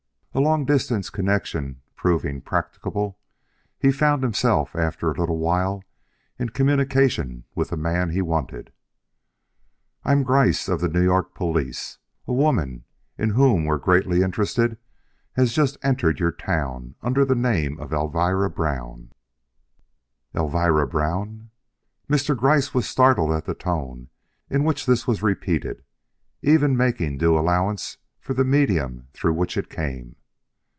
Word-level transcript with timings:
A 0.33 0.39
long 0.39 0.63
distance 0.63 1.09
connection 1.09 1.81
proving 1.97 2.39
practicable, 2.39 3.19
he 3.77 3.91
found 3.91 4.23
himself 4.23 4.77
after 4.77 5.11
a 5.11 5.19
little 5.19 5.39
while 5.39 5.83
in 6.39 6.47
communication 6.47 7.43
with 7.53 7.67
the 7.67 7.75
man 7.75 8.11
he 8.11 8.21
wanted. 8.21 8.71
"I'm 10.05 10.23
Gryce, 10.23 10.69
of 10.69 10.79
the 10.79 10.87
New 10.87 11.03
York 11.03 11.35
police. 11.35 11.97
A 12.27 12.33
woman 12.33 12.85
in 13.17 13.31
whom 13.31 13.65
we're 13.65 13.77
greatly 13.77 14.21
interested 14.21 14.77
has 15.33 15.51
just 15.51 15.75
entered 15.83 16.21
your 16.21 16.31
town 16.31 16.95
under 17.01 17.25
the 17.25 17.35
name 17.35 17.77
of 17.77 17.91
Elvira 17.91 18.49
Brown." 18.49 19.11
"Elvira 20.33 20.87
Brown!" 20.87 21.49
Mr. 22.09 22.37
Gryce 22.37 22.73
was 22.73 22.87
startled 22.87 23.33
at 23.33 23.43
the 23.43 23.53
tone 23.53 24.07
in 24.49 24.63
which 24.63 24.85
this 24.85 25.05
was 25.05 25.21
repeated, 25.21 25.83
even 26.41 26.77
making 26.77 27.17
due 27.17 27.37
allowance 27.37 27.97
for 28.17 28.33
the 28.33 28.45
medium 28.45 29.09
through 29.13 29.33
which 29.33 29.57
it 29.57 29.69
came. 29.69 30.15